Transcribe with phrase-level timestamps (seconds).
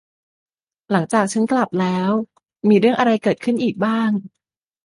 [0.91, 2.09] หลังจากฉับกลับแล้ว
[2.69, 4.09] มีเรื่องอะไรเกิดขึ้นอีกบ้าง